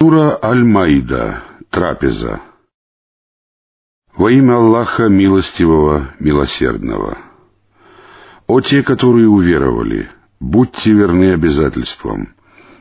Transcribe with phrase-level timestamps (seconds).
[0.00, 1.42] Сура Аль-Маида.
[1.70, 2.40] Трапеза.
[4.14, 7.18] Во имя Аллаха Милостивого, Милосердного.
[8.46, 10.08] О те, которые уверовали,
[10.38, 12.34] будьте верны обязательствам.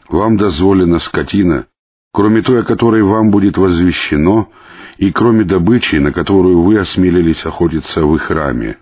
[0.08, 1.66] Вам дозволена скотина,
[2.14, 4.52] кроме той, о которой вам будет возвещено,
[4.98, 8.78] и кроме добычи, на которую вы осмелились охотиться в их храме.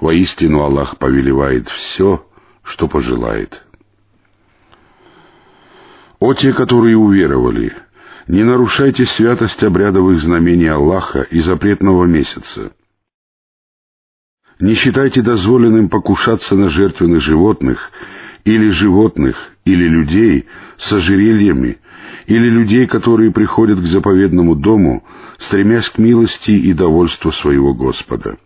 [0.00, 2.24] Воистину Аллах повелевает все,
[2.62, 3.66] что пожелает.
[6.20, 7.74] О те, которые уверовали,
[8.28, 12.72] не нарушайте святость обрядовых знамений Аллаха и запретного месяца.
[14.60, 17.90] Не считайте дозволенным покушаться на жертвенных животных,
[18.44, 21.78] или животных, или людей с ожерельями,
[22.26, 25.06] или людей, которые приходят к заповедному дому,
[25.38, 28.36] стремясь к милости и довольству своего Господа.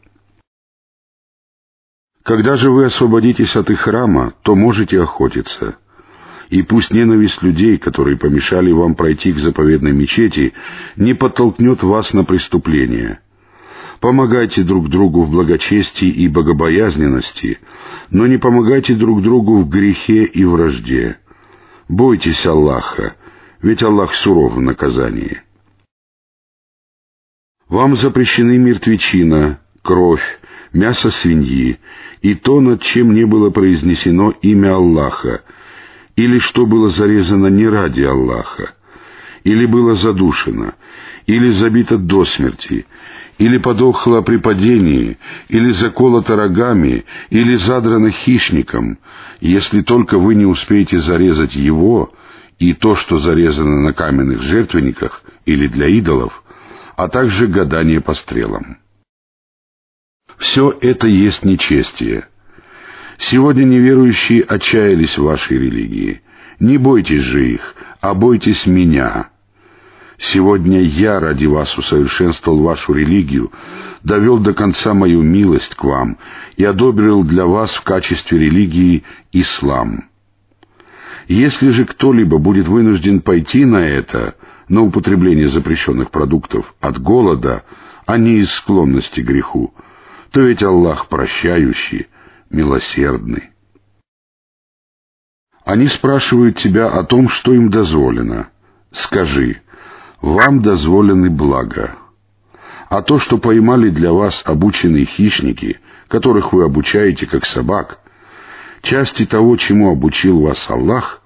[2.23, 5.77] Когда же вы освободитесь от их храма, то можете охотиться—
[6.55, 10.53] и пусть ненависть людей, которые помешали вам пройти к заповедной мечети,
[10.95, 13.19] не подтолкнет вас на преступление.
[13.99, 17.59] Помогайте друг другу в благочестии и богобоязненности,
[18.11, 21.19] но не помогайте друг другу в грехе и вражде.
[21.89, 23.17] Бойтесь Аллаха,
[23.61, 25.43] ведь Аллах суров в наказании.
[27.69, 30.39] Вам запрещены мертвечина, кровь,
[30.73, 31.81] мясо свиньи
[32.23, 35.43] и то, над чем не было произнесено имя Аллаха,
[36.17, 38.75] или что было зарезано не ради Аллаха,
[39.43, 40.73] или было задушено,
[41.27, 42.87] или забито до смерти,
[43.39, 48.99] или подохло при падении, или заколото рогами, или задрано хищником,
[49.41, 52.13] если только вы не успеете зарезать его
[52.59, 56.45] и то, что зарезано на каменных жертвенниках или для идолов,
[56.97, 58.79] а также гадание по стрелам.
[60.39, 62.29] Все это есть нечестие—
[63.19, 66.23] Сегодня неверующие отчаялись в вашей религии.
[66.59, 69.29] Не бойтесь же их, а бойтесь меня.
[70.19, 73.53] Сегодня я ради вас усовершенствовал вашу религию,
[74.03, 76.19] довел до конца мою милость к вам
[76.57, 80.09] и одобрил для вас в качестве религии ислам.
[81.27, 84.37] Если же кто-либо будет вынужден пойти на это,
[84.69, 87.65] на употребление запрещенных продуктов от голода,
[88.07, 89.75] а не из склонности к греху,
[90.31, 92.07] то ведь Аллах прощающий,
[92.55, 93.51] милосердный.
[95.65, 98.49] Они спрашивают тебя о том, что им дозволено.
[98.93, 99.63] Скажи,
[100.21, 101.97] вам дозволены блага.
[102.89, 107.99] А то, что поймали для вас обученные хищники, которых вы обучаете как собак,
[108.83, 111.23] части того, чему обучил вас Аллах,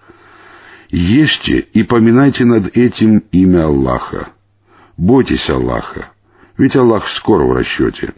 [0.88, 4.28] ешьте и поминайте над этим имя Аллаха.
[4.96, 6.12] Бойтесь Аллаха,
[6.56, 8.14] ведь Аллах скоро в расчете.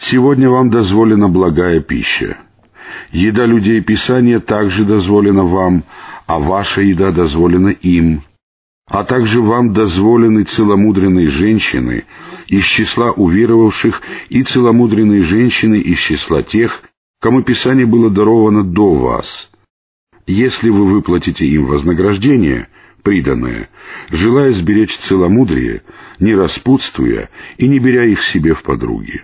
[0.00, 2.38] Сегодня вам дозволена благая пища.
[3.12, 5.84] Еда людей Писания также дозволена вам,
[6.26, 8.22] а ваша еда дозволена им.
[8.88, 12.04] А также вам дозволены целомудренные женщины
[12.46, 14.00] из числа уверовавших
[14.30, 16.82] и целомудренные женщины из числа тех,
[17.20, 19.50] кому Писание было даровано до вас.
[20.26, 22.68] Если вы выплатите им вознаграждение,
[23.02, 23.68] приданное,
[24.10, 25.82] желая сберечь целомудрие,
[26.18, 27.28] не распутствуя
[27.58, 29.22] и не беря их себе в подруги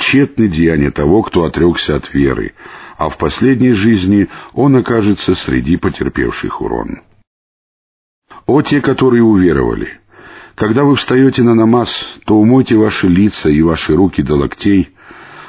[0.00, 2.54] тщетны деяния того, кто отрекся от веры,
[2.96, 7.02] а в последней жизни он окажется среди потерпевших урон.
[8.46, 10.00] О те, которые уверовали!
[10.54, 11.90] Когда вы встаете на намаз,
[12.26, 14.90] то умойте ваши лица и ваши руки до локтей,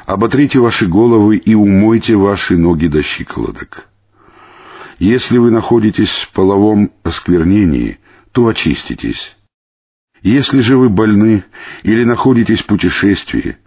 [0.05, 3.87] оботрите ваши головы и умойте ваши ноги до щиколоток.
[4.99, 7.99] Если вы находитесь в половом осквернении,
[8.31, 9.35] то очиститесь.
[10.21, 11.43] Если же вы больны
[11.83, 13.57] или находитесь в путешествии,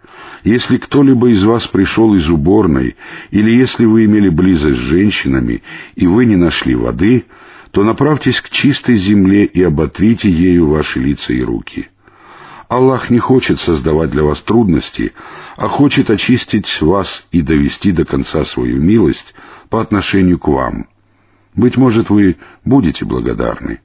[0.45, 2.97] если кто-либо из вас пришел из уборной,
[3.31, 5.63] или если вы имели близость с женщинами,
[5.97, 7.25] и вы не нашли воды,
[7.73, 11.89] то направьтесь к чистой земле и оботрите ею ваши лица и руки.
[12.69, 15.13] Аллах не хочет создавать для вас трудности,
[15.57, 19.35] а хочет очистить вас и довести до конца свою милость
[19.71, 20.87] по отношению к вам.
[21.55, 23.81] Быть может, вы будете благодарны.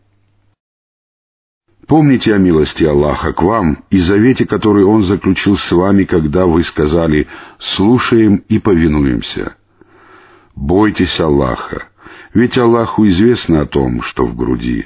[1.90, 6.64] Помните о милости Аллаха к вам и завете, который Он заключил с вами, когда вы
[6.64, 7.28] сказали
[7.58, 9.56] «слушаем и повинуемся».
[10.54, 11.88] Бойтесь Аллаха,
[12.36, 14.86] ведь Аллаху известно о том, что в груди.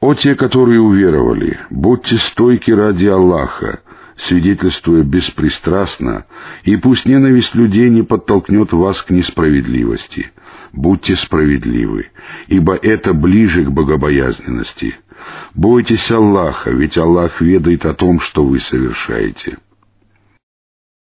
[0.00, 3.80] О те, которые уверовали, будьте стойки ради Аллаха,
[4.16, 6.26] свидетельствуя беспристрастно,
[6.64, 10.30] и пусть ненависть людей не подтолкнет вас к несправедливости.
[10.72, 12.06] Будьте справедливы,
[12.48, 14.96] ибо это ближе к богобоязненности.
[15.54, 19.58] Бойтесь Аллаха, ведь Аллах ведает о том, что вы совершаете.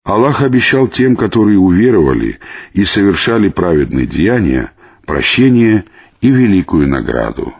[0.05, 2.41] Аллах обещал тем, которые уверовали
[2.73, 4.73] и совершали праведные деяния,
[5.07, 5.85] прощение
[6.21, 7.55] и великую награду.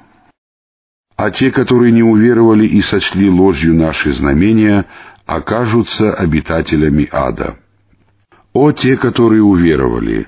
[1.17, 4.87] А те, которые не уверовали и сочли ложью наши знамения,
[5.27, 7.59] окажутся обитателями ада.
[8.53, 10.27] О те, которые уверовали!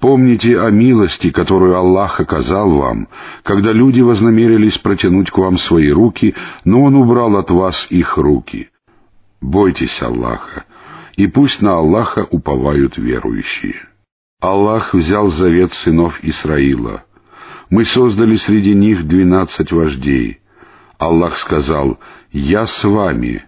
[0.00, 3.08] Помните о милости, которую Аллах оказал вам,
[3.42, 8.70] когда люди вознамерились протянуть к вам свои руки, но Он убрал от вас их руки.
[9.42, 10.64] Бойтесь Аллаха,
[11.16, 13.76] и пусть на Аллаха уповают верующие.
[14.40, 17.04] Аллах взял завет сынов Исраила.
[17.68, 20.40] Мы создали среди них двенадцать вождей.
[20.98, 21.98] Аллах сказал,
[22.32, 23.44] «Я с вами».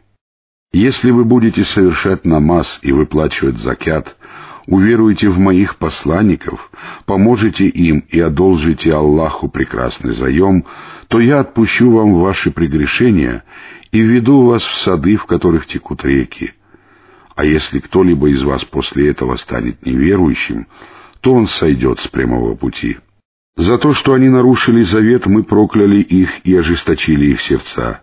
[0.75, 4.17] Если вы будете совершать намаз и выплачивать закят,
[4.67, 6.71] уверуете в моих посланников,
[7.05, 10.65] поможете им и одолжите Аллаху прекрасный заем,
[11.09, 13.45] то я отпущу вам ваши прегрешения
[13.91, 16.53] и введу вас в сады, в которых текут реки.
[17.35, 20.67] А если кто-либо из вас после этого станет неверующим,
[21.21, 22.99] то он сойдет с прямого пути.
[23.57, 28.03] За то, что они нарушили завет, мы прокляли их и ожесточили их сердца.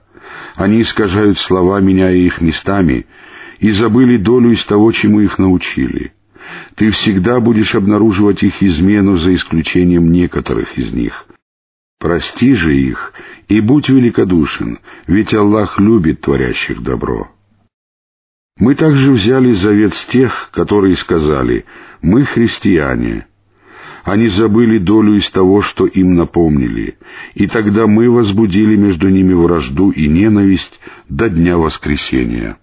[0.56, 3.08] Они искажают слова, меняя их местами,
[3.60, 6.14] и забыли долю из того, чему их научили.
[6.76, 11.26] Ты всегда будешь обнаруживать их измену за исключением некоторых из них.
[12.00, 13.14] Прости же их
[13.50, 17.30] и будь великодушен, ведь Аллах любит творящих добро.
[18.58, 21.66] Мы также взяли завет с тех, которые сказали
[22.02, 23.26] «Мы христиане».
[24.04, 26.98] Они забыли долю из того, что им напомнили,
[27.36, 30.80] и тогда мы возбудили между ними вражду и ненависть
[31.10, 32.58] до дня воскресения.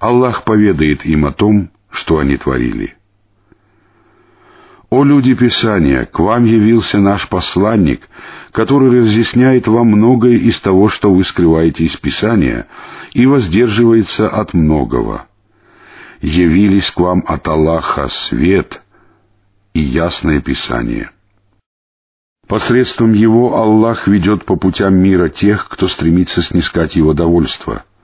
[0.00, 2.95] Аллах поведает им о том, что они творили.
[4.88, 8.08] «О люди Писания, к вам явился наш посланник,
[8.52, 12.68] который разъясняет вам многое из того, что вы скрываете из Писания,
[13.12, 15.26] и воздерживается от многого.
[16.20, 18.82] Явились к вам от Аллаха свет
[19.74, 21.10] и ясное Писание».
[22.46, 27.84] Посредством его Аллах ведет по путям мира тех, кто стремится снискать его довольство—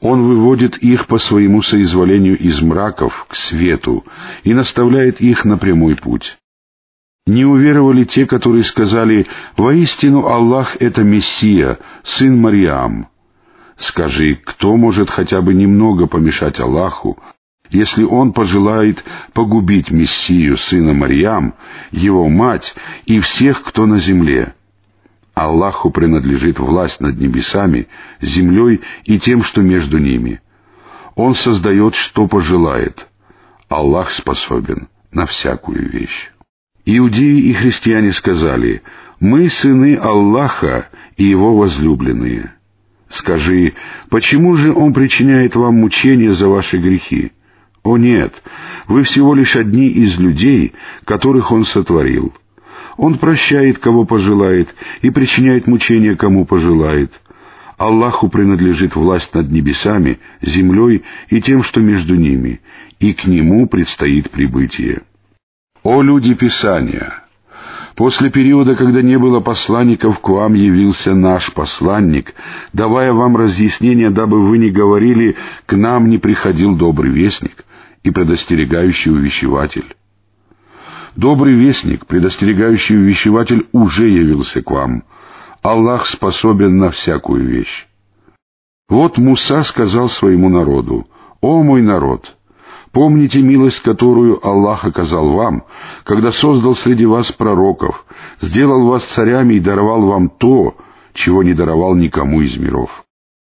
[0.00, 4.04] он выводит их по своему соизволению из мраков к свету
[4.44, 6.36] и наставляет их на прямой путь.
[7.26, 9.26] Не уверовали те, которые сказали
[9.56, 13.08] «Воистину Аллах— это Мессия, сын Мариам».
[13.76, 17.18] Скажи, кто может хотя бы немного помешать Аллаху,
[17.68, 21.54] если он пожелает погубить Мессию, сына Мариам,
[21.90, 24.54] его мать и всех, кто на земле?
[25.36, 27.88] Аллаху принадлежит власть над небесами,
[28.22, 30.40] землей и тем, что между ними.
[31.14, 33.06] Он создает, что пожелает.
[33.68, 36.30] Аллах способен на всякую вещь.
[36.86, 38.82] Иудеи и христиане сказали,
[39.20, 40.88] «Мы сыны Аллаха
[41.18, 42.54] и Его возлюбленные».
[43.10, 43.74] Скажи,
[44.08, 47.32] почему же Он причиняет вам мучения за ваши грехи?
[47.82, 48.42] О нет,
[48.88, 50.72] вы всего лишь одни из людей,
[51.04, 52.32] которых Он сотворил.
[52.96, 57.20] Он прощает, кого пожелает, и причиняет мучения, кому пожелает.
[57.76, 62.60] Аллаху принадлежит власть над небесами, землей и тем, что между ними,
[63.00, 65.02] и к Нему предстоит прибытие.
[65.82, 67.22] О люди Писания!
[67.94, 72.34] После периода, когда не было посланников, к вам явился наш посланник,
[72.74, 77.64] давая вам разъяснение, дабы вы не говорили «к нам не приходил добрый вестник»
[78.02, 79.96] и предостерегающий увещеватель.
[81.16, 85.04] Добрый вестник, предостерегающий увещеватель, уже явился к вам.
[85.62, 87.86] Аллах способен на всякую вещь.
[88.90, 91.06] Вот Муса сказал своему народу,
[91.40, 92.36] «О мой народ,
[92.92, 95.64] помните милость, которую Аллах оказал вам,
[96.04, 98.04] когда создал среди вас пророков,
[98.42, 100.76] сделал вас царями и даровал вам то,
[101.14, 102.90] чего не даровал никому из миров.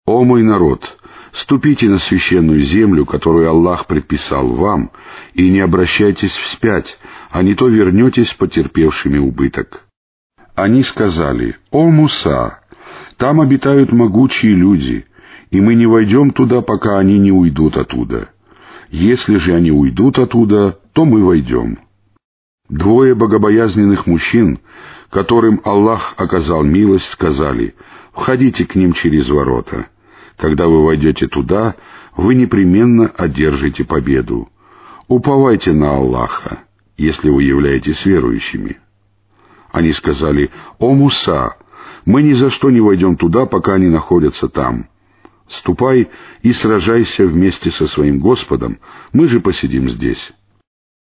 [0.06, 0.96] О мой народ,
[1.34, 4.92] Ступите на священную землю, которую Аллах предписал вам,
[5.34, 6.96] и не обращайтесь вспять,
[7.30, 9.82] а не то вернетесь потерпевшими убыток».
[10.54, 12.60] Они сказали, «О, Муса,
[13.16, 15.06] там обитают могучие люди,
[15.50, 18.28] и мы не войдем туда, пока они не уйдут оттуда.
[18.90, 21.80] Если же они уйдут оттуда, то мы войдем».
[22.68, 24.60] Двое богобоязненных мужчин,
[25.10, 27.74] которым Аллах оказал милость, сказали,
[28.12, 29.88] «Входите к ним через ворота».
[30.36, 31.76] Когда вы войдете туда,
[32.16, 34.48] вы непременно одержите победу.
[35.08, 36.60] Уповайте на Аллаха,
[36.96, 38.78] если вы являетесь верующими.
[39.72, 41.56] Они сказали, «О, Муса,
[42.04, 44.88] мы ни за что не войдем туда, пока они находятся там.
[45.48, 46.08] Ступай
[46.42, 48.78] и сражайся вместе со своим Господом,
[49.12, 50.32] мы же посидим здесь».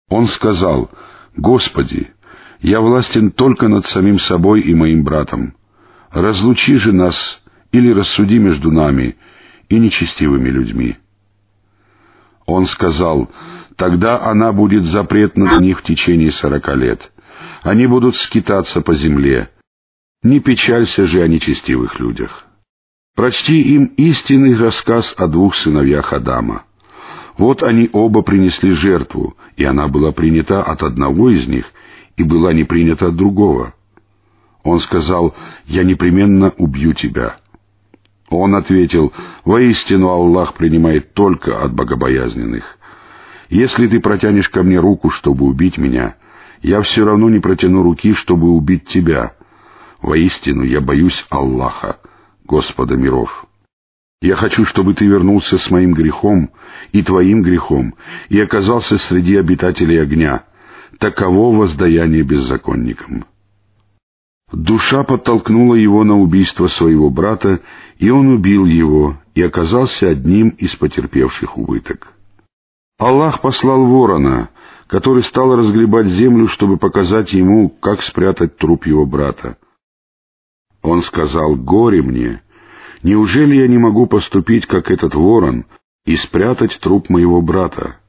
[0.09, 0.89] Он сказал,
[1.35, 2.11] «Господи,
[2.59, 5.55] я властен только над самим собой и моим братом.
[6.11, 9.17] Разлучи же нас или рассуди между нами
[9.69, 10.97] и нечестивыми людьми».
[12.45, 13.29] Он сказал,
[13.75, 17.11] «Тогда она будет запрет над них в течение сорока лет,
[17.63, 19.49] они будут скитаться по земле.
[20.23, 22.45] Не печалься же о нечестивых людях.
[23.15, 26.63] Прочти им истинный рассказ о двух сыновьях Адама.
[27.37, 31.71] Вот они оба принесли жертву, и она была принята от одного из них
[32.15, 33.73] и была не принята от другого.
[34.63, 37.37] Он сказал, «Я непременно убью тебя».
[38.29, 39.13] Он ответил,
[39.45, 42.77] «Воистину Аллах принимает только от богобоязненных.
[43.49, 46.15] Если ты протянешь ко мне руку, чтобы убить меня,
[46.61, 49.33] я все равно не протяну руки, чтобы убить тебя.
[50.01, 51.97] Воистину я боюсь Аллаха,
[52.43, 53.45] Господа миров.
[54.21, 56.49] Я хочу, чтобы ты вернулся с моим грехом
[56.91, 57.95] и твоим грехом
[58.29, 60.43] и оказался среди обитателей огня.
[60.99, 63.25] Таково воздаяние беззаконникам».
[64.51, 67.61] Душа подтолкнула его на убийство своего брата,
[67.97, 72.13] и он убил его и оказался одним из потерпевших убыток.
[72.97, 74.49] Аллах послал ворона,
[74.87, 79.57] который стал разгребать землю, чтобы показать ему, как спрятать труп его брата.
[80.81, 82.41] Он сказал, «Горе мне!
[83.03, 85.65] Неужели я не могу поступить, как этот ворон,
[86.05, 87.99] и спрятать труп моего брата?»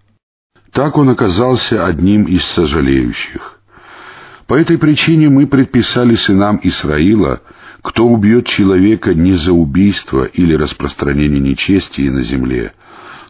[0.73, 3.58] Так он оказался одним из сожалеющих.
[4.49, 7.43] По этой причине мы предписали сынам Исраила,
[7.83, 12.73] кто убьет человека не за убийство или распространение нечестия на земле,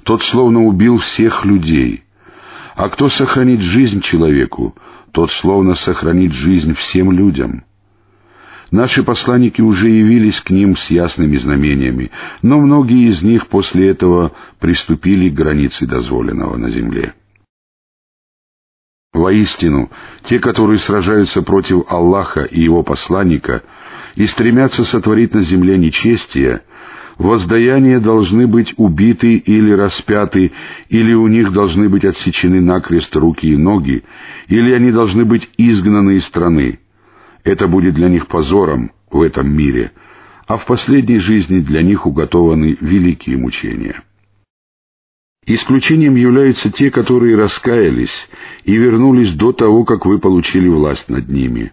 [0.04, 2.04] тот словно убил всех людей.
[2.76, 4.76] А кто сохранит жизнь человеку,
[5.10, 7.64] тот словно сохранит жизнь всем людям.
[8.70, 14.32] Наши посланники уже явились к ним с ясными знамениями, но многие из них после этого
[14.60, 17.14] приступили к границе дозволенного на земле.
[19.18, 19.90] Воистину,
[20.22, 23.62] те, которые сражаются против Аллаха и Его посланника
[24.14, 26.62] и стремятся сотворить на земле нечестие,
[27.18, 30.52] воздаяния должны быть убиты или распяты,
[30.88, 34.04] или у них должны быть отсечены накрест руки и ноги,
[34.46, 36.78] или они должны быть изгнаны из страны.
[37.42, 39.90] Это будет для них позором в этом мире,
[40.46, 44.00] а в последней жизни для них уготованы великие мучения.
[45.50, 48.28] Исключением являются те, которые раскаялись
[48.64, 51.73] и вернулись до того, как вы получили власть над ними.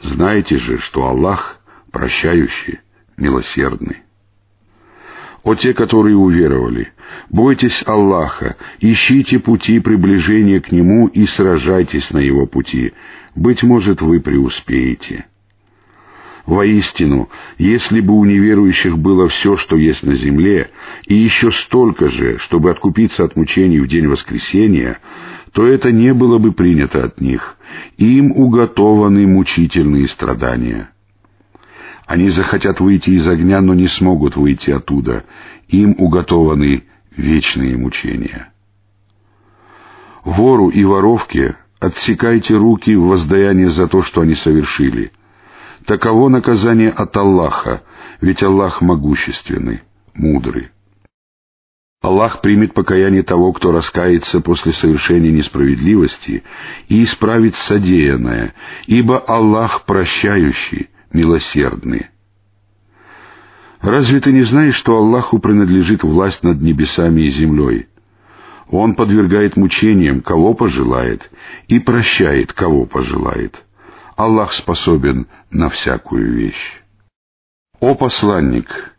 [0.00, 1.60] Знайте же, что Аллах
[1.92, 2.80] прощающий,
[3.18, 3.98] милосердный.
[5.42, 6.94] О те, которые уверовали,
[7.28, 12.94] бойтесь Аллаха, ищите пути приближения к Нему и сражайтесь на Его пути.
[13.34, 15.26] Быть может, вы преуспеете.
[16.46, 20.70] Воистину, если бы у неверующих было все, что есть на земле,
[21.06, 24.98] и еще столько же, чтобы откупиться от мучений в день воскресения,
[25.52, 27.56] то это не было бы принято от них.
[27.96, 30.90] Им уготованы мучительные страдания.
[32.06, 35.24] Они захотят выйти из огня, но не смогут выйти оттуда.
[35.68, 36.82] Им уготованы
[37.16, 38.52] вечные мучения.
[40.24, 45.10] Вору и воровке отсекайте руки в воздаяние за то, что они совершили—
[45.86, 47.82] Таково наказание от Аллаха,
[48.22, 49.82] ведь Аллах могущественный,
[50.14, 50.70] мудрый.
[52.00, 56.42] Аллах примет покаяние того, кто раскается после совершения несправедливости
[56.88, 58.54] и исправит содеянное,
[58.86, 62.06] ибо Аллах прощающий, милосердный.
[63.80, 67.88] Разве ты не знаешь, что Аллаху принадлежит власть над небесами и землей?
[68.68, 71.30] Он подвергает мучениям, кого пожелает,
[71.68, 73.63] и прощает, кого пожелает.
[74.16, 76.80] Аллах способен на всякую вещь.
[77.80, 78.94] О посланник,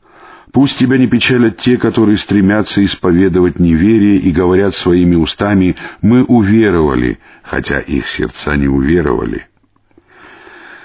[0.51, 7.19] пусть тебя не печалят те, которые стремятся исповедовать неверие и говорят своими устами «мы уверовали»,
[7.43, 9.47] хотя их сердца не уверовали.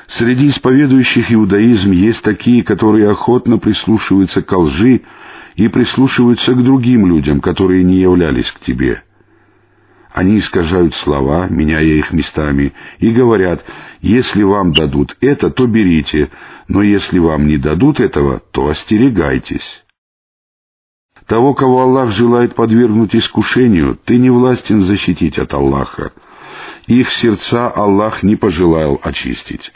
[0.06, 5.02] Среди исповедующих иудаизм есть такие, которые охотно прислушиваются к лжи
[5.56, 9.02] и прислушиваются к другим людям, которые не являлись к тебе—
[10.12, 13.64] они искажают слова, меняя их местами, и говорят,
[14.00, 16.30] если вам дадут это, то берите,
[16.68, 19.84] но если вам не дадут этого, то остерегайтесь.
[21.26, 26.12] Того, кого Аллах желает подвергнуть искушению, ты не властен защитить от Аллаха.
[26.88, 29.72] Их сердца Аллах не пожелал очистить.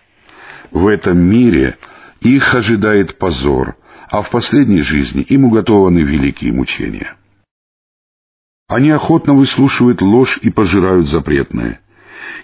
[0.72, 1.78] В этом мире
[2.20, 3.76] их ожидает позор,
[4.10, 7.16] а в последней жизни им уготованы великие мучения.
[8.66, 11.80] Они охотно выслушивают ложь и пожирают запретное.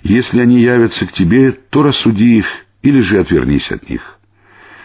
[0.02, 2.46] Если они явятся к тебе, то рассуди их
[2.82, 4.18] или же отвернись от них.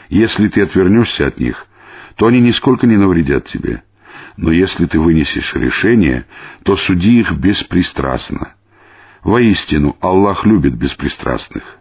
[0.10, 1.68] Если ты отвернешься от них,
[2.15, 3.84] то они нисколько не навредят тебе.
[4.38, 6.25] Но если ты вынесешь решение,
[6.63, 8.54] то суди их беспристрастно.
[9.24, 11.80] Воистину, Аллах любит беспристрастных.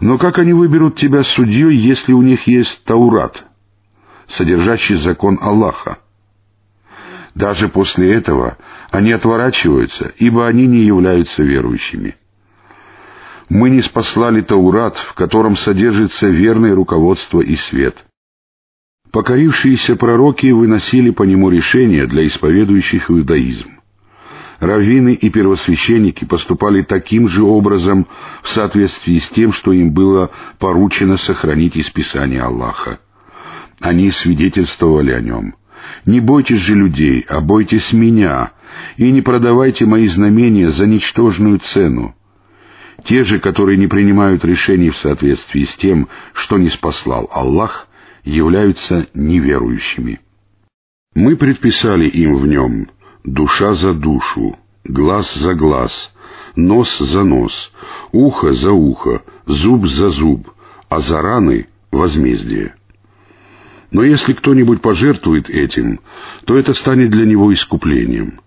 [0.00, 3.44] Но как они выберут тебя судьей, если у них есть Таурат,
[4.26, 5.98] содержащий закон Аллаха?
[7.34, 8.56] Даже после этого
[8.90, 12.16] они отворачиваются, ибо они не являются верующими.
[13.48, 18.04] Мы не спаслали Таурат, в котором содержится верное руководство и свет.
[19.10, 23.70] Покорившиеся пророки выносили по нему решения для исповедующих иудаизм.
[24.60, 28.06] Раввины и первосвященники поступали таким же образом
[28.42, 33.00] в соответствии с тем, что им было поручено сохранить из Писания Аллаха.
[33.80, 35.54] Они свидетельствовали о нем.
[36.06, 38.52] «Не бойтесь же людей, а бойтесь меня,
[38.96, 42.14] и не продавайте мои знамения за ничтожную цену.
[43.04, 47.88] Те же, которые не принимают решений в соответствии с тем, что не спаслал Аллах,
[48.24, 50.20] являются неверующими.
[51.14, 52.88] Мы предписали им в нем
[53.24, 56.12] душа за душу, глаз за глаз,
[56.56, 57.72] нос за нос,
[58.12, 60.50] ухо за ухо, зуб за зуб,
[60.88, 62.74] а за раны— возмездие.
[63.94, 66.00] Но если кто-нибудь пожертвует этим,
[66.46, 68.40] то это станет для него искуплением.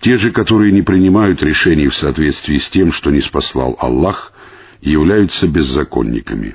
[0.00, 4.32] Те же, которые не принимают решений в соответствии с тем, что не спаслал Аллах,
[4.80, 6.54] являются беззаконниками.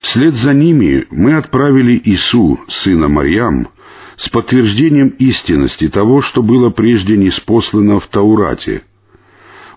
[0.00, 3.68] Вслед за ними мы отправили Ису, сына Марьям,
[4.16, 8.84] с подтверждением истинности того, что было прежде неспослано в Таурате.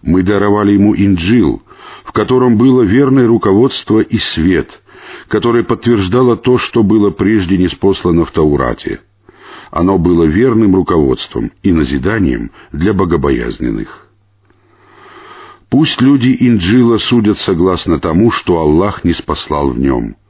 [0.02, 1.64] Мы даровали ему инджил,
[2.06, 4.83] в котором было верное руководство и свет,
[5.28, 9.02] которое подтверждало то, что было прежде неспослано в Таурате.
[9.72, 14.08] Оно было верным руководством и назиданием для богобоязненных.
[15.70, 20.16] Пусть люди Инджила судят согласно тому, что Аллах не спаслал в нем—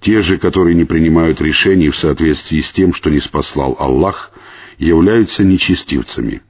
[0.00, 4.32] те же, которые не принимают решений в соответствии с тем, что не спаслал Аллах,
[4.78, 6.42] являются нечестивцами.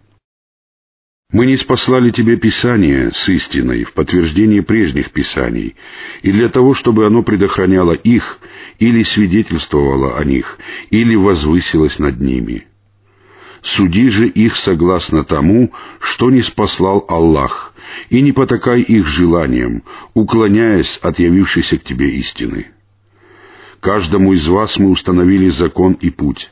[1.33, 5.77] Мы не спаслали тебе Писание с истиной в подтверждение прежних Писаний,
[6.23, 8.41] и для того, чтобы оно предохраняло их,
[8.81, 10.59] или свидетельствовало о них,
[10.91, 12.67] или возвысилось над ними.
[13.63, 17.75] Суди же их согласно тому, что не спаслал Аллах,
[18.09, 19.85] и не потакай их желаниям,
[20.15, 22.69] уклоняясь от явившейся к тебе истины.
[23.81, 26.51] Каждому из вас мы установили закон и путь.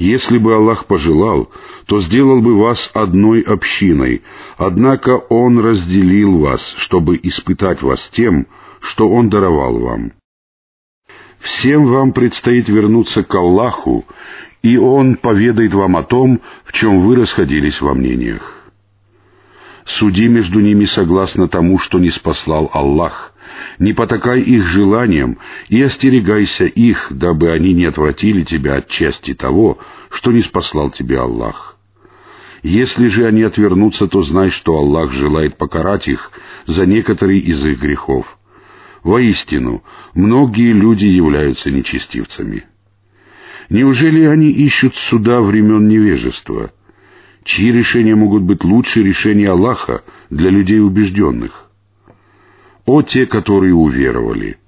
[0.00, 1.50] Если бы Аллах пожелал,
[1.84, 4.22] то сделал бы вас одной общиной,
[4.56, 8.46] однако Он разделил вас, чтобы испытать вас тем,
[8.80, 10.12] что Он даровал вам.
[11.40, 14.06] Всем вам предстоит вернуться к Аллаху,
[14.62, 18.54] и Он поведает вам о том, в чем вы расходились во мнениях.
[19.84, 23.29] Суди между ними согласно тому, что не спаслал Аллах,
[23.78, 29.78] не потакай их желаниям и остерегайся их, дабы они не отвратили тебя от части того,
[30.10, 31.76] что не спаслал тебе Аллах.
[32.62, 36.30] Если же они отвернутся, то знай, что Аллах желает покарать их
[36.66, 38.38] за некоторые из их грехов.
[39.02, 39.82] Воистину,
[40.14, 42.64] многие люди являются нечестивцами.
[43.70, 46.72] Неужели они ищут суда времен невежества?
[47.44, 51.69] Чьи решения могут быть лучше решения Аллаха для людей убежденных?
[52.92, 54.58] «О те, которые уверовали!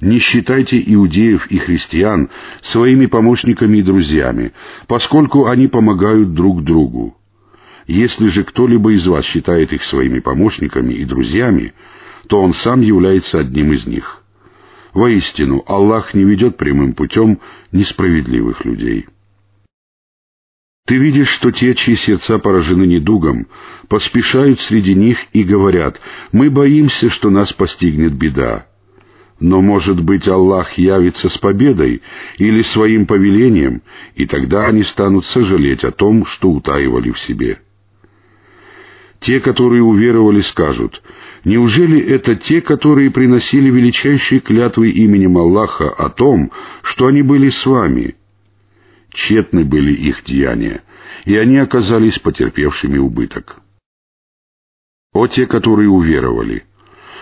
[0.00, 2.30] Не считайте иудеев и христиан
[2.62, 4.54] своими помощниками и друзьями,
[4.86, 7.18] поскольку они помогают друг другу.
[7.86, 11.74] Если же кто-либо из вас считает их своими помощниками и друзьями,
[12.26, 14.22] то он сам является одним из них.
[14.94, 17.38] Воистину, Аллах не ведет прямым путем
[17.70, 19.08] несправедливых людей».
[20.88, 23.46] Ты видишь, что те, чьи сердца поражены недугом,
[23.88, 26.00] поспешают среди них и говорят,
[26.32, 28.68] «Мы боимся, что нас постигнет беда».
[29.38, 32.00] Но, может быть, Аллах явится с победой
[32.38, 33.82] или своим повелением,
[34.14, 37.60] и тогда они станут сожалеть о том, что утаивали в себе.
[39.20, 41.02] Те, которые уверовали, скажут,
[41.44, 47.66] «Неужели это те, которые приносили величайшие клятвы именем Аллаха о том, что они были с
[47.66, 48.14] вами?»
[49.12, 50.82] Тщетны были их деяния,
[51.24, 53.60] и они оказались потерпевшими убыток.
[55.12, 56.64] О те, которые уверовали!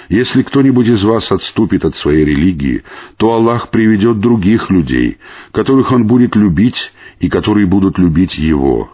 [0.09, 2.85] Если кто-нибудь из вас отступит от своей религии,
[3.17, 5.19] то Аллах приведет других людей,
[5.51, 8.93] которых Он будет любить и которые будут любить Его.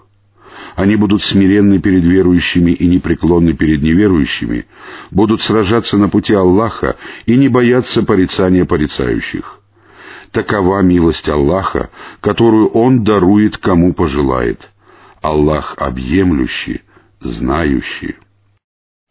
[0.74, 4.66] Они будут смиренны перед верующими и непреклонны перед неверующими,
[5.11, 9.62] будут сражаться на пути Аллаха и не бояться порицания порицающих.
[10.33, 11.90] Такова милость Аллаха,
[12.21, 14.71] которую Он дарует кому пожелает.
[15.21, 16.83] Аллах объемлющий,
[17.21, 18.16] знающий.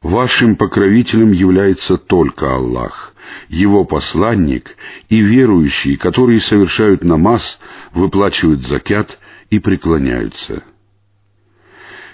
[0.01, 3.13] Вашим покровителем является только Аллах,
[3.49, 4.75] Его посланник
[5.09, 7.59] и верующие, которые совершают намаз,
[7.93, 9.19] выплачивают закят
[9.51, 10.63] и преклоняются.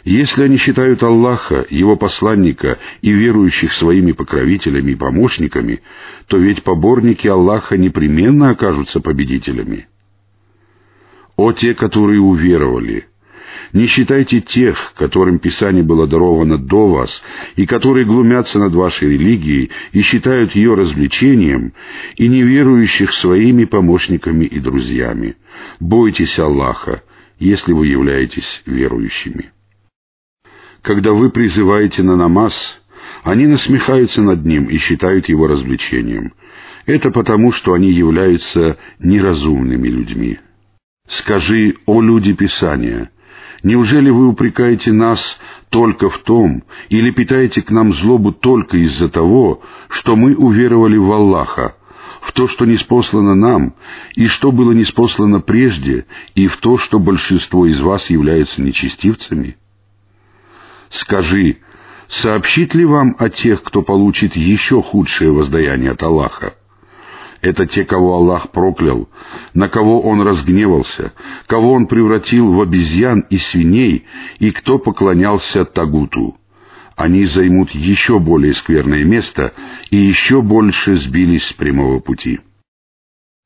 [0.07, 5.81] Если они считают Аллаха, Его посланника и верующих своими покровителями и помощниками,
[6.27, 9.89] то ведь поборники Аллаха непременно окажутся победителями.
[11.35, 13.07] О те, которые уверовали!
[13.73, 17.21] Не считайте тех, которым Писание было даровано до вас,
[17.57, 21.73] и которые глумятся над вашей религией и считают ее развлечением,
[22.15, 25.35] и неверующих своими помощниками и друзьями.
[25.81, 27.03] Бойтесь Аллаха,
[27.39, 29.51] если вы являетесь верующими.
[30.81, 32.81] Когда вы призываете на намаз,
[33.23, 36.33] они насмехаются над ним и считают его развлечением.
[36.85, 40.39] Это потому, что они являются неразумными людьми.
[41.07, 43.11] Скажи, о люди Писания,
[43.63, 49.61] неужели вы упрекаете нас только в том, или питаете к нам злобу только из-за того,
[49.89, 51.75] что мы уверовали в Аллаха,
[52.21, 53.75] в то, что неспослано нам,
[54.15, 59.57] и что было неспослано прежде, и в то, что большинство из вас являются нечестивцами?
[60.89, 61.57] Скажи,
[62.07, 66.55] сообщит ли вам о тех, кто получит еще худшее воздаяние от Аллаха?
[67.41, 69.09] Это те, кого Аллах проклял,
[69.53, 71.13] на кого Он разгневался,
[71.45, 74.05] кого Он превратил в обезьян и свиней,
[74.39, 76.37] и кто поклонялся Тагуту.
[76.95, 79.53] Они займут еще более скверное место
[79.91, 82.39] и еще больше сбились с прямого пути.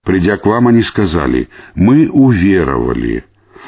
[0.05, 3.25] Придя к вам, они сказали, «Мы уверовали».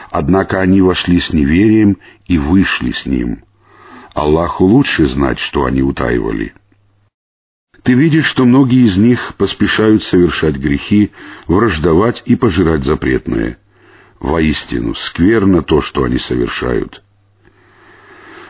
[0.09, 3.43] Однако они вошли с неверием и вышли с ним.
[4.13, 6.54] Аллаху лучше знать, что они утаивали.
[7.82, 11.12] Ты видишь, что многие из них поспешают совершать грехи,
[11.47, 13.58] враждовать и пожирать запретное.
[14.19, 17.04] Воистину, скверно то, что они совершают.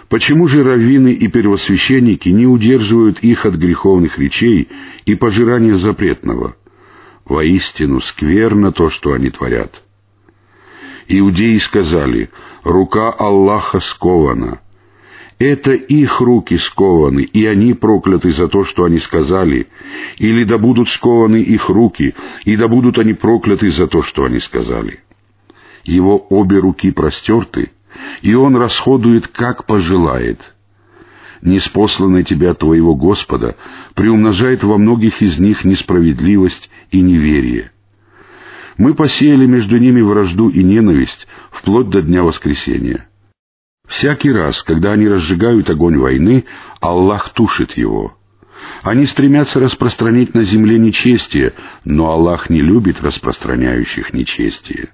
[0.10, 4.70] Почему же раввины и первосвященники не удерживают их от греховных речей
[5.06, 6.56] и пожирания запретного?
[7.26, 9.82] Воистину, скверно то, что они творят.
[11.08, 12.30] Иудеи сказали,
[12.64, 14.60] «Рука Аллаха скована,
[15.44, 19.68] это их руки скованы, и они прокляты за то, что они сказали.
[20.18, 24.40] Или да будут скованы их руки, и да будут они прокляты за то, что они
[24.40, 25.02] сказали.
[25.84, 27.72] Его обе руки простерты,
[28.22, 30.54] и он расходует, как пожелает.
[31.42, 33.58] Неспосланный тебя твоего Господа
[33.96, 37.72] приумножает во многих из них несправедливость и неверие.
[38.78, 43.08] Мы посеяли между ними вражду и ненависть вплоть до дня воскресения.
[43.94, 46.46] Всякий раз, когда они разжигают огонь войны,
[46.82, 48.18] Аллах тушит его.
[48.82, 51.54] Они стремятся распространить на земле нечестие,
[51.86, 54.90] но Аллах не любит распространяющих нечестие.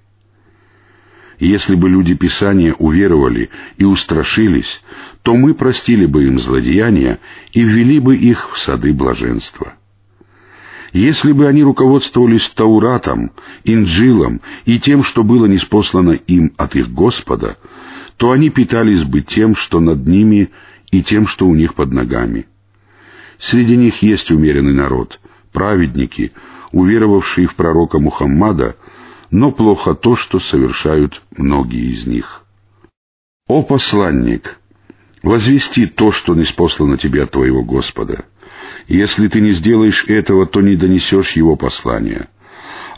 [1.40, 4.84] Если бы люди Писания уверовали и устрашились,
[5.24, 7.20] то мы простили бы им злодеяния
[7.54, 9.76] и ввели бы их в сады блаженства.
[10.92, 13.32] Если бы они руководствовались Тауратом,
[13.64, 17.56] Инджилом и тем, что было неспослано им от их Господа,
[18.20, 20.50] то они питались бы тем, что над ними,
[20.92, 22.48] и тем, что у них под ногами.
[23.38, 25.22] Среди них есть умеренный народ,
[25.54, 26.34] праведники,
[26.74, 28.76] уверовавшие в пророка Мухаммада,
[29.32, 32.44] но плохо то, что совершают многие из них.
[33.48, 34.60] «О посланник,
[35.24, 38.26] возвести то, что не спослано тебе от твоего Господа.
[38.90, 42.28] Если ты не сделаешь этого, то не донесешь его послания.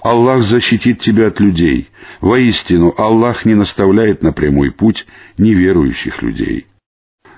[0.01, 1.89] Аллах защитит тебя от людей.
[2.21, 5.05] Воистину, Аллах не наставляет на прямой путь
[5.37, 6.65] неверующих людей.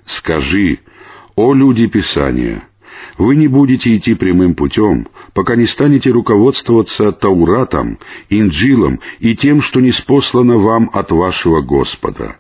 [0.06, 0.80] Скажи,
[1.36, 2.64] о люди Писания,
[3.18, 8.00] вы не будете идти прямым путем, пока не станете руководствоваться Тауратом,
[8.30, 12.38] Инджилом и тем, что не спослано вам от вашего Господа.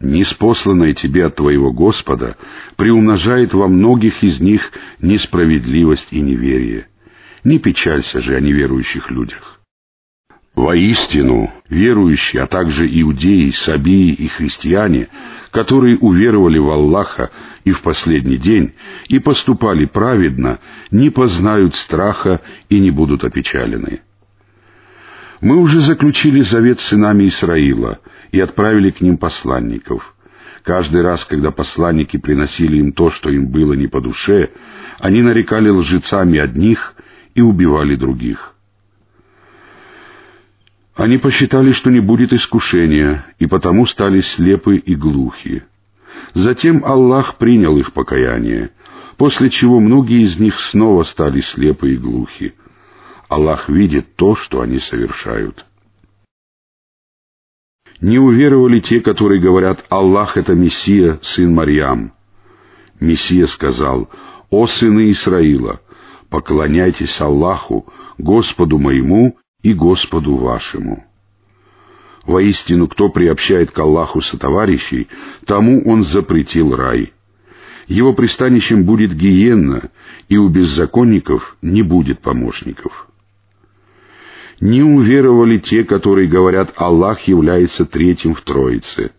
[0.00, 2.36] Неспосланное тебе от твоего Господа
[2.76, 6.88] приумножает во многих из них несправедливость и неверие.
[7.44, 9.60] Не печалься же о неверующих людях.
[10.54, 15.08] Воистину, верующие, а также иудеи, сабии и христиане,
[15.50, 17.30] которые уверовали в Аллаха
[17.64, 18.72] и в последний день,
[19.08, 24.00] и поступали праведно, не познают страха и не будут опечалены.
[25.40, 27.98] Мы уже заключили завет с сынами Исраила
[28.30, 30.14] и отправили к ним посланников.
[30.62, 34.50] Каждый раз, когда посланники приносили им то, что им было не по душе,
[35.00, 36.94] они нарекали лжецами одних
[37.34, 38.54] и убивали других.
[40.94, 45.64] Они посчитали, что не будет искушения, и потому стали слепы и глухи.
[46.34, 48.70] Затем Аллах принял их покаяние,
[49.16, 52.54] после чего многие из них снова стали слепы и глухи.
[53.28, 55.66] Аллах видит то, что они совершают.
[58.00, 62.12] Не уверовали те, которые говорят «Аллах— это Мессия, сын Марьям».
[63.00, 64.10] Мессия сказал
[64.50, 65.80] «О сыны Исраила,
[66.30, 67.86] поклоняйтесь Аллаху,
[68.18, 71.04] Господу моему и Господу вашему.
[72.24, 75.08] Воистину, кто приобщает к Аллаху сотоварищей,
[75.46, 77.12] тому он запретил рай.
[77.86, 79.90] Его пристанищем будет гиенна,
[80.28, 83.08] и у беззаконников не будет помощников.
[84.60, 89.10] Не уверовали те, которые говорят, Аллах является третьим в Троице.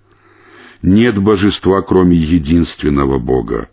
[0.81, 3.69] Нет божества, кроме единственного Бога.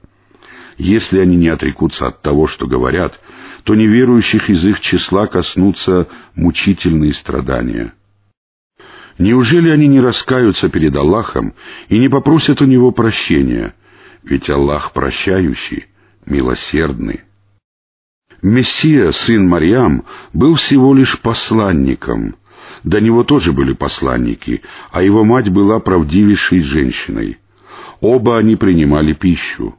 [0.78, 3.20] Если они не отрекутся от того, что говорят,
[3.64, 7.94] то неверующих из их числа коснутся мучительные страдания.
[9.18, 11.54] Неужели они не раскаются перед Аллахом
[11.88, 13.74] и не попросят у Него прощения?
[14.22, 15.86] Ведь Аллах прощающий,
[16.24, 17.20] милосердный.
[18.40, 22.36] Мессия, сын Марьям, был всего лишь посланником.
[22.82, 27.38] До него тоже были посланники, а его мать была правдивейшей женщиной.
[28.00, 29.76] Оба они принимали пищу.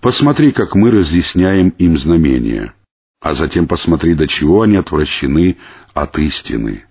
[0.00, 2.74] Посмотри, как мы разъясняем им знамения,
[3.20, 5.56] а затем посмотри, до чего они отвращены
[5.94, 6.84] от истины.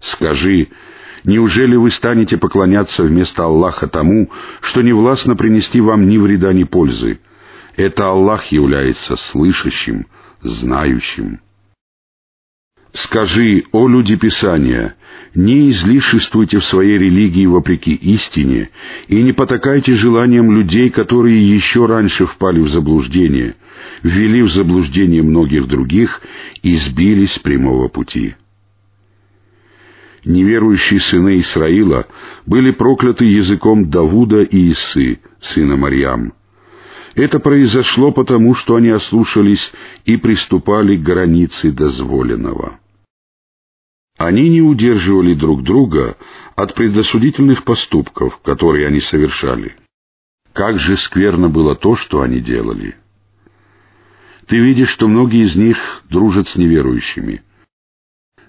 [0.00, 0.68] Скажи,
[1.24, 4.30] неужели вы станете поклоняться вместо Аллаха тому,
[4.60, 7.20] что не властно принести вам ни вреда, ни пользы?
[7.76, 10.06] Это Аллах является слышащим,
[10.42, 11.40] знающим.
[12.92, 14.96] Скажи, о люди Писания,
[15.34, 18.68] не излишествуйте в своей религии вопреки истине
[19.08, 23.54] и не потакайте желаниям людей, которые еще раньше впали в заблуждение,
[24.02, 26.20] ввели в заблуждение многих других
[26.62, 28.34] и сбились с прямого пути.
[30.26, 32.06] Неверующие сыны Исраила
[32.44, 36.34] были прокляты языком Давуда и Исы, сына Марьям.
[37.14, 39.72] Это произошло потому, что они ослушались
[40.04, 42.78] и приступали к границе дозволенного.
[44.22, 46.16] Они не удерживали друг друга
[46.54, 49.74] от предосудительных поступков, которые они совершали.
[50.52, 52.94] Как же скверно было то, что они делали.
[54.46, 57.42] Ты видишь, что многие из них дружат с неверующими.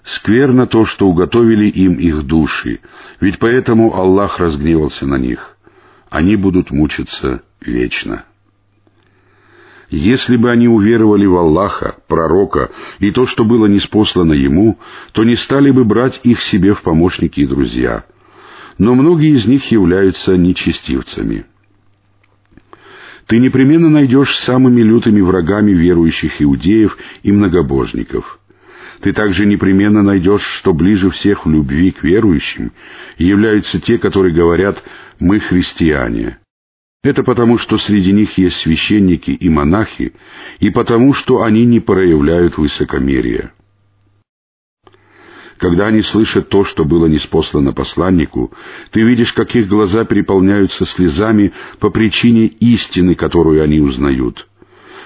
[0.04, 2.78] Скверно то, что уготовили им их души,
[3.18, 5.56] ведь поэтому Аллах разгневался на них.
[6.08, 8.24] Они будут мучиться вечно.
[9.94, 14.80] Если бы они уверовали в Аллаха, пророка и то, что было неспослано ему,
[15.12, 18.04] то не стали бы брать их себе в помощники и друзья.
[18.76, 21.46] Но многие из них являются нечестивцами.
[23.26, 28.40] Ты непременно найдешь самыми лютыми врагами верующих иудеев и многобожников.
[29.00, 32.72] Ты также непременно найдешь, что ближе всех в любви к верующим
[33.16, 34.82] являются те, которые говорят
[35.20, 36.38] «мы христиане»,
[37.04, 40.14] это потому, что среди них есть священники и монахи,
[40.58, 43.52] и потому, что они не проявляют высокомерия.
[45.58, 48.52] Когда они слышат то, что было неспослано посланнику,
[48.90, 54.48] ты видишь, как их глаза переполняются слезами по причине истины, которую они узнают.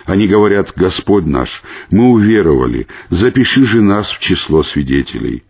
[0.06, 5.42] Они говорят, «Господь наш, мы уверовали, запиши же нас в число свидетелей».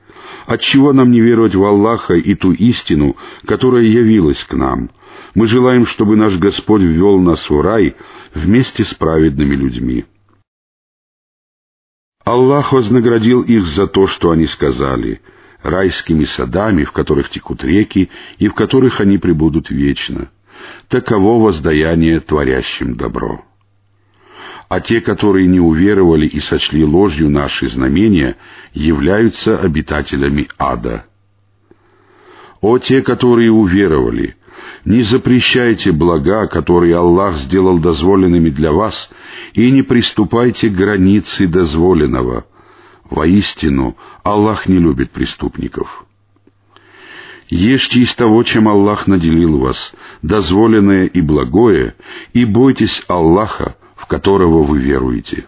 [0.47, 4.91] Отчего нам не веровать в Аллаха и ту истину, которая явилась к нам?
[5.35, 7.97] Мы желаем, чтобы наш Господь ввел нас в рай
[8.35, 10.05] вместе с праведными людьми.
[12.25, 15.23] Аллах вознаградил их за то, что они сказали,
[15.62, 20.31] райскими садами, в которых текут реки и в которых они пребудут вечно.
[20.88, 23.47] Таково воздаяние творящим добро.
[24.68, 28.37] А те, которые не уверовали и сочли ложью наши знамения,
[28.74, 31.07] являются обитателями ада.
[32.61, 34.37] О те, которые уверовали,
[34.85, 39.11] не запрещайте блага, которые Аллах сделал дозволенными для вас,
[39.54, 42.44] и не приступайте к границе дозволенного.
[43.09, 46.04] Воистину, Аллах не любит преступников.
[47.48, 51.94] Ешьте из того, чем Аллах наделил вас, дозволенное и благое,
[52.35, 55.46] и бойтесь Аллаха, в которого вы веруете.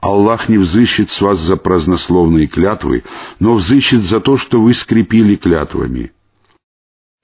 [0.00, 3.04] Аллах не взыщет с вас за празднословные клятвы,
[3.38, 6.12] но взыщет за то, что вы скрепили клятвами.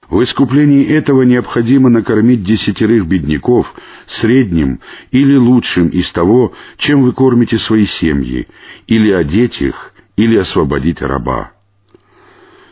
[0.08, 3.74] В искуплении этого необходимо накормить десятерых бедняков
[4.06, 8.48] средним или лучшим из того, чем вы кормите свои семьи,
[8.86, 11.52] или одеть их, или освободить раба.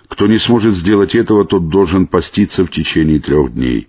[0.09, 3.89] Кто не сможет сделать этого, тот должен поститься в течение трех дней.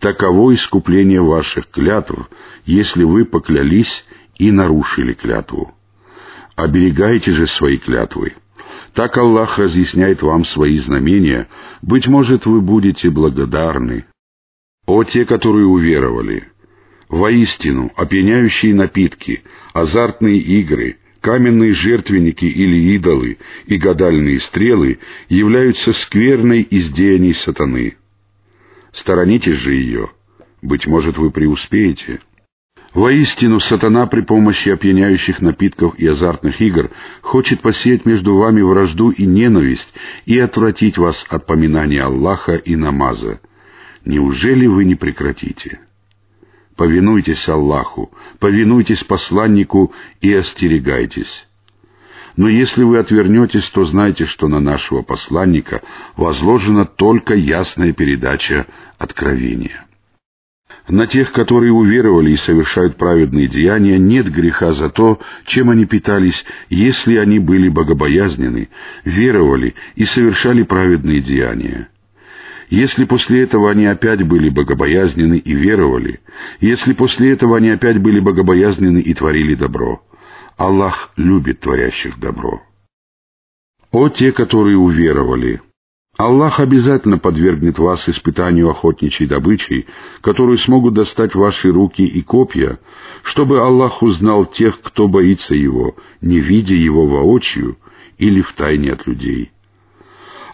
[0.00, 2.14] Таково искупление ваших клятв,
[2.64, 4.04] если вы поклялись
[4.38, 5.74] и нарушили клятву.
[6.56, 8.34] Оберегайте же свои клятвы.
[8.94, 11.48] Так Аллах разъясняет вам свои знамения.
[11.82, 14.06] Быть может, вы будете благодарны.
[14.86, 16.48] О те, которые уверовали!
[17.10, 19.42] Воистину, опьяняющие напитки,
[19.74, 23.36] азартные игры, каменные жертвенники или идолы
[23.66, 27.96] и гадальные стрелы являются скверной из деяний сатаны.
[28.92, 30.10] Сторонитесь же ее.
[30.62, 32.20] Быть может, вы преуспеете.
[32.92, 39.26] Воистину, сатана при помощи опьяняющих напитков и азартных игр хочет посеять между вами вражду и
[39.26, 39.94] ненависть
[40.26, 43.40] и отвратить вас от поминания Аллаха и намаза.
[44.04, 45.80] Неужели вы не прекратите?
[46.74, 51.46] Повинуйтесь Аллаху, повинуйтесь посланнику и остерегайтесь.
[52.36, 55.82] Но если вы отвернетесь, то знайте, что на нашего посланника
[56.16, 58.66] возложена только ясная передача
[58.98, 59.86] откровения.
[60.88, 66.44] На тех, которые уверовали и совершают праведные деяния, нет греха за то, чем они питались,
[66.68, 68.68] если они были богобоязнены,
[69.04, 71.88] веровали и совершали праведные деяния.
[72.70, 76.20] Если после этого они опять были богобоязнены и веровали,
[76.60, 80.02] если после этого они опять были богобоязнены и творили добро,
[80.60, 82.60] Аллах любит творящих добро.
[83.92, 85.62] О те, которые уверовали!
[86.18, 89.86] Аллах обязательно подвергнет вас испытанию охотничьей добычей,
[90.20, 92.78] которую смогут достать ваши руки и копья,
[93.22, 97.78] чтобы Аллах узнал тех, кто боится Его, не видя Его воочию
[98.18, 99.52] или в тайне от людей.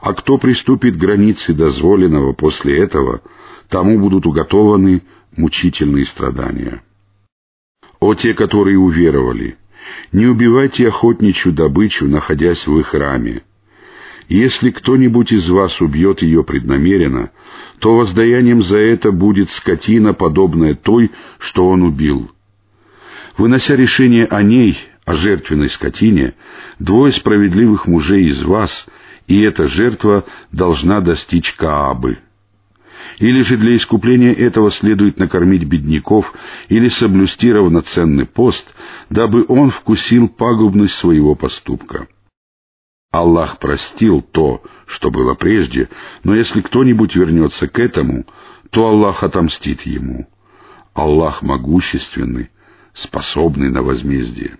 [0.01, 3.23] А кто приступит к границе дозволенного после этого,
[3.69, 5.03] тому будут уготованы
[5.37, 6.85] мучительные страдания.
[7.99, 9.59] О те, которые уверовали!
[10.13, 13.43] Не убивайте охотничью добычу, находясь в их раме.
[14.29, 17.31] Если кто-нибудь из вас убьет ее преднамеренно,
[17.79, 22.31] то воздаянием за это будет скотина, подобная той, что он убил.
[23.39, 26.35] Вынося решение о ней, о жертвенной скотине,
[26.79, 28.87] двое справедливых мужей из вас,
[29.29, 32.19] и эта жертва должна достичь Каабы.
[33.19, 36.33] Или же для искупления этого следует накормить бедняков
[36.69, 38.67] или соблюсти равноценный пост,
[39.11, 42.07] дабы он вкусил пагубность своего поступка.
[43.11, 45.89] Аллах простил то, что было прежде,
[46.23, 48.27] но если кто-нибудь вернется к этому,
[48.71, 50.29] то Аллах отомстит ему.
[50.93, 52.51] Аллах могущественный,
[52.93, 54.59] способный на возмездие.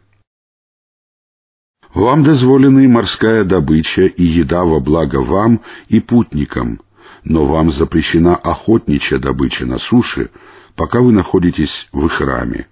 [1.95, 6.81] Вам дозволены морская добыча и еда во благо вам и путникам,
[7.29, 10.31] но вам запрещена охотничья добыча на суше,
[10.77, 12.69] пока вы находитесь в храме.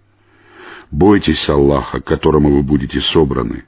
[0.93, 3.65] Бойтесь Аллаха, к которому вы будете собраны.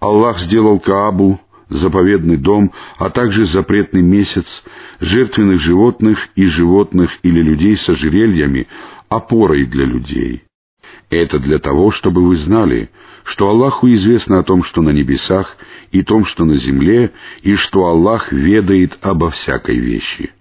[0.00, 4.64] Аллах сделал Каабу, заповедный дом, а также запретный месяц,
[4.98, 8.66] жертвенных животных и животных или людей с ожерельями,
[9.08, 10.42] опорой для людей.
[11.10, 12.90] Это для того, чтобы вы знали,
[13.24, 15.56] что Аллаху известно о том, что на небесах,
[15.90, 20.32] и том, что на земле, и что Аллах ведает обо всякой вещи.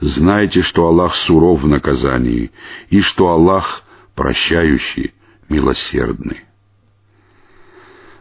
[0.00, 2.50] Знайте, что Аллах суров в наказании,
[2.90, 5.14] и что Аллах прощающий,
[5.48, 6.44] милосердный.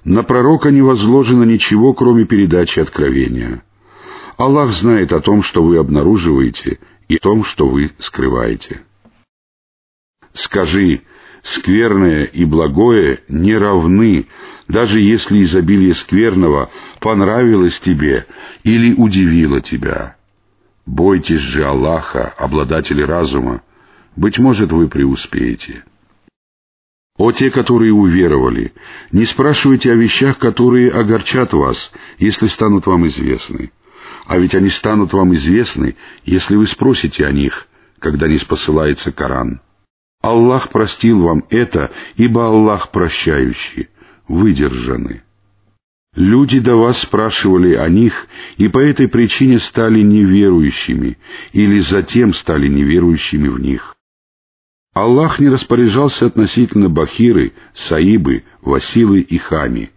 [0.06, 3.64] На пророка не возложено ничего, кроме передачи откровения.
[4.38, 8.82] Аллах знает о том, что вы обнаруживаете, и о том, что вы скрываете.
[10.34, 11.02] Скажи,
[11.43, 14.27] скверное и благое не равны,
[14.67, 18.25] даже если изобилие скверного понравилось тебе
[18.63, 20.15] или удивило тебя.
[20.86, 23.62] Бойтесь же Аллаха, обладателя разума,
[24.15, 25.84] быть может, вы преуспеете.
[27.17, 28.73] О те, которые уверовали,
[29.12, 33.71] не спрашивайте о вещах, которые огорчат вас, если станут вам известны.
[34.25, 37.67] А ведь они станут вам известны, если вы спросите о них,
[37.99, 39.62] когда не спосылается Коран.
[40.21, 43.89] Аллах простил вам это, ибо Аллах прощающий,
[44.27, 45.23] выдержаны.
[46.15, 51.17] Люди до вас спрашивали о них, и по этой причине стали неверующими,
[51.53, 53.95] или затем стали неверующими в них.
[54.93, 59.91] Аллах не распоряжался относительно Бахиры, Саибы, Василы и Хами.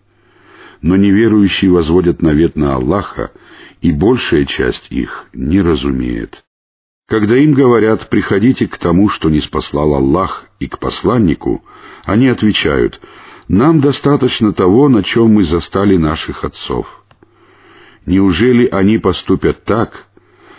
[0.80, 3.32] Но неверующие возводят навет на Аллаха,
[3.80, 6.43] и большая часть их не разумеет.
[7.06, 11.62] Когда им говорят «приходите к тому, что не спаслал Аллах, и к посланнику»,
[12.04, 13.00] они отвечают
[13.46, 17.04] «нам достаточно того, на чем мы застали наших отцов».
[18.06, 20.06] Неужели они поступят так,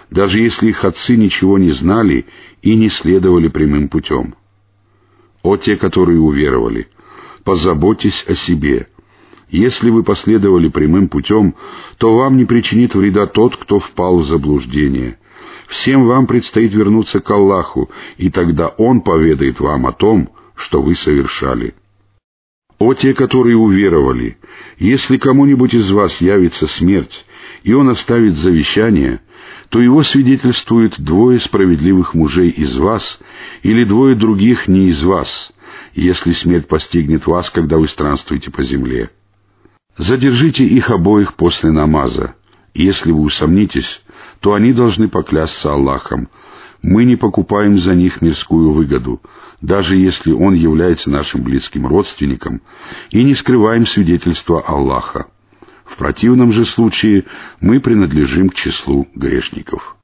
[0.10, 2.26] даже если их отцы ничего не знали
[2.62, 4.36] и не следовали прямым путем.
[5.44, 6.88] О те, которые уверовали,
[7.44, 8.88] позаботьтесь о себе.
[9.50, 11.56] Если вы последовали прямым путем,
[11.98, 15.20] то вам не причинит вреда тот, кто впал в заблуждение.
[15.68, 20.96] Всем вам предстоит вернуться к Аллаху, и тогда Он поведает вам о том, что вы
[20.96, 21.74] совершали.
[22.78, 24.38] О те, которые уверовали,
[24.78, 27.26] если кому-нибудь из вас явится смерть,
[27.64, 29.22] и он оставит завещание,
[29.70, 33.20] то его свидетельствуют двое справедливых мужей из вас
[33.64, 35.52] или двое других не из вас,
[35.94, 39.10] если смерть постигнет вас, когда вы странствуете по земле.
[39.98, 42.36] Задержите их обоих после намаза.
[42.74, 44.02] Если вы усомнитесь,
[44.40, 46.30] то они должны поклясться Аллахом.
[46.82, 49.22] Мы не покупаем за них мирскую выгоду,
[49.62, 52.62] даже если он является нашим близким родственником,
[53.10, 55.28] и не скрываем свидетельства Аллаха.
[55.86, 57.26] В противном же случае
[57.60, 59.96] мы принадлежим к числу грешников.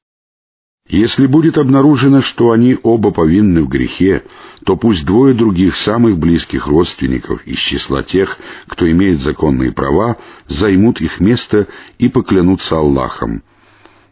[0.88, 4.24] Если будет обнаружено, что они оба повинны в грехе,
[4.66, 10.18] то пусть двое других самых близких родственников из числа тех, кто имеет законные права,
[10.48, 11.68] займут их место
[11.98, 13.44] и поклянутся Аллахом.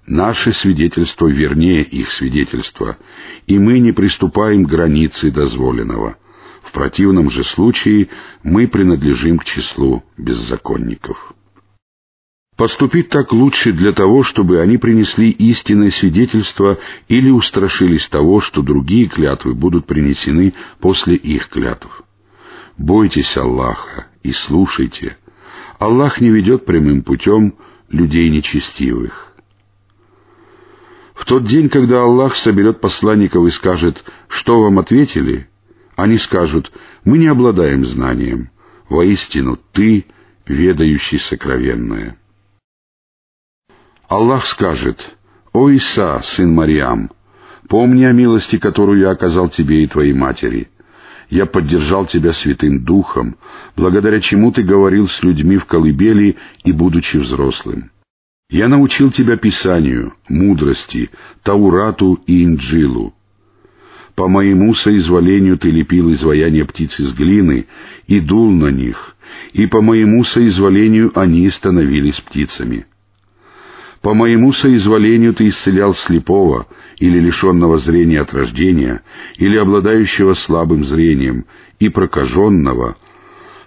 [0.10, 2.98] Наше свидетельство вернее их свидетельства,
[3.46, 6.18] и мы не приступаем к границе дозволенного.
[6.64, 8.10] В противном же случае
[8.42, 11.36] мы принадлежим к числу беззаконников.
[12.58, 19.06] Поступить так лучше для того, чтобы они принесли истинное свидетельство или устрашились того, что другие
[19.06, 22.02] клятвы будут принесены после их клятв.
[22.80, 25.18] Бойтесь Аллаха и слушайте.
[25.78, 27.54] Аллах не ведет прямым путем
[27.92, 29.29] людей нечестивых.
[31.20, 35.50] В тот день, когда Аллах соберет посланников и скажет, что вам ответили,
[35.98, 36.72] они скажут,
[37.04, 38.52] мы не обладаем знанием.
[38.88, 40.06] Воистину, ты,
[40.48, 42.18] ведающий сокровенное.
[44.08, 45.18] Аллах скажет,
[45.52, 47.12] «О Иса, сын Мариам,
[47.68, 50.70] помни о милости, которую я оказал тебе и твоей матери.
[51.30, 53.36] Я поддержал тебя святым духом,
[53.76, 57.92] благодаря чему ты говорил с людьми в колыбели и будучи взрослым.
[58.50, 61.12] Я научил тебя Писанию, мудрости,
[61.44, 63.14] Таурату и Инджилу.
[64.16, 67.68] По моему соизволению ты лепил изваяние птиц из глины
[68.08, 69.16] и дул на них,
[69.54, 72.88] и по моему соизволению они становились птицами.
[74.02, 76.66] По моему соизволению ты исцелял слепого
[76.98, 79.04] или лишенного зрения от рождения,
[79.38, 81.46] или обладающего слабым зрением,
[81.78, 82.98] и прокаженного.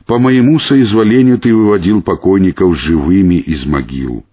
[0.06, 4.24] По моему соизволению ты выводил покойников живыми из могил.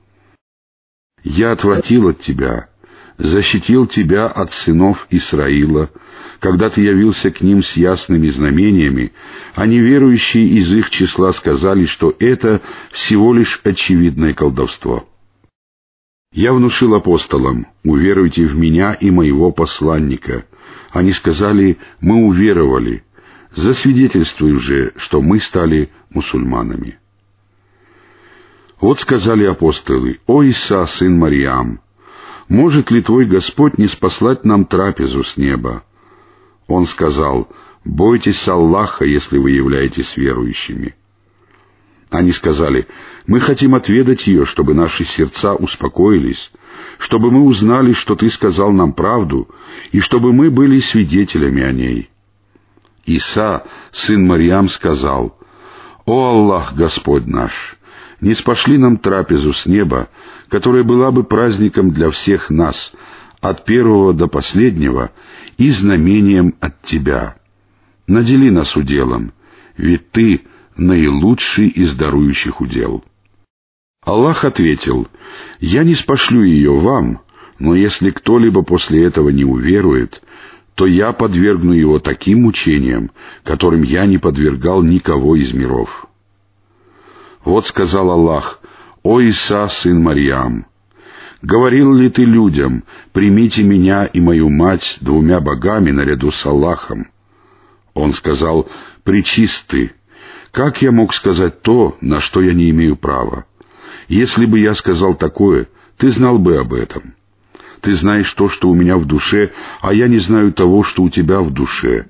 [1.23, 2.69] Я отвратил от тебя,
[3.17, 5.89] защитил тебя от сынов Исраила,
[6.39, 9.11] когда ты явился к ним с ясными знамениями,
[9.55, 12.61] а неверующие из их числа сказали, что это
[12.91, 15.07] всего лишь очевидное колдовство.
[16.31, 20.45] Я внушил апостолам, уверуйте в меня и моего посланника.
[20.91, 23.03] Они сказали, мы уверовали.
[23.55, 26.98] Засвидетельствуй же, что мы стали мусульманами.
[28.81, 31.81] Вот сказали апостолы, «О Иса, сын Мариам,
[32.47, 35.83] может ли твой Господь не спаслать нам трапезу с неба?»
[36.67, 37.49] Он сказал,
[37.83, 40.95] «Бойтесь Аллаха, если вы являетесь верующими».
[42.09, 42.87] Они сказали,
[43.27, 46.51] «Мы хотим отведать ее, чтобы наши сердца успокоились,
[46.97, 49.47] чтобы мы узнали, что ты сказал нам правду,
[49.91, 52.09] и чтобы мы были свидетелями о ней».
[53.05, 55.37] Иса, сын Мариам, сказал,
[56.05, 57.78] «О Аллах, Господь наш,
[58.21, 60.09] не спошли нам трапезу с неба,
[60.49, 62.91] которая была бы праздником для всех нас,
[63.41, 65.11] от первого до последнего,
[65.57, 67.35] и знамением от Тебя.
[68.07, 69.33] Надели нас уделом,
[69.77, 70.41] ведь Ты—
[70.79, 73.03] наилучший из дарующих удел.
[74.05, 75.07] Аллах ответил,
[75.59, 77.21] «Я не спошлю ее вам,
[77.59, 80.21] но если кто-либо после этого не уверует,
[80.75, 83.11] то я подвергну его таким мучениям,
[83.43, 86.08] которым я не подвергал никого из миров».
[87.43, 88.59] Вот сказал Аллах,
[89.03, 90.65] «О Иса, сын Марьям,
[91.41, 92.83] говорил ли ты людям,
[93.13, 97.07] примите меня и мою мать двумя богами наряду с Аллахом?»
[97.93, 98.67] Он сказал,
[99.03, 99.93] «Причисты,
[100.51, 103.45] как я мог сказать то, на что я не имею права?
[104.07, 105.67] Если бы я сказал такое,
[105.97, 107.13] ты знал бы об этом.
[107.81, 111.09] Ты знаешь то, что у меня в душе, а я не знаю того, что у
[111.09, 112.07] тебя в душе.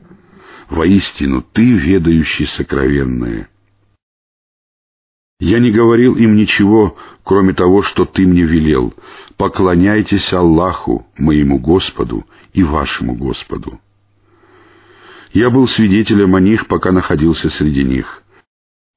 [0.69, 3.49] Воистину, ты ведающий сокровенное.
[5.39, 8.93] Я не говорил им ничего, кроме того, что ты мне велел.
[9.37, 13.79] Поклоняйтесь Аллаху, моему Господу и вашему Господу.
[15.31, 18.23] Я был свидетелем о них, пока находился среди них.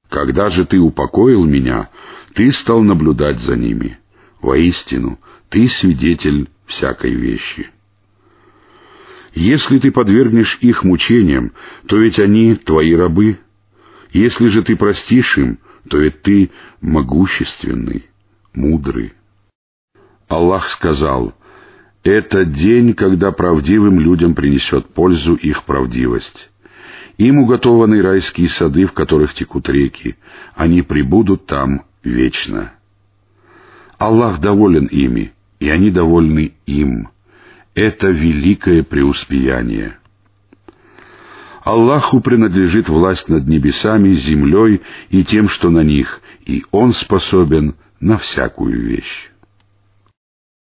[0.09, 1.89] Когда же ты упокоил меня,
[2.33, 3.97] ты стал наблюдать за ними.
[4.41, 5.19] Воистину,
[5.49, 7.69] ты свидетель всякой вещи.
[9.33, 11.53] Если ты подвергнешь их мучениям,
[11.87, 13.39] то ведь они твои рабы.
[14.11, 15.59] Если же ты простишь им,
[15.89, 18.05] то ведь ты могущественный,
[18.53, 19.13] мудрый.
[20.27, 21.33] Аллах сказал,
[22.03, 26.49] «Это день, когда правдивым людям принесет пользу их правдивость».
[27.17, 30.15] Им уготованы райские сады, в которых текут реки.
[30.55, 32.73] Они прибудут там вечно.
[33.97, 37.09] Аллах доволен ими, и они довольны им.
[37.75, 39.97] Это великое преуспеяние.
[41.63, 48.17] Аллаху принадлежит власть над небесами, землей и тем, что на них, и Он способен на
[48.17, 49.32] всякую вещь.